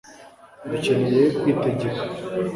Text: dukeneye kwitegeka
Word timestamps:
dukeneye 0.69 1.21
kwitegeka 1.39 2.03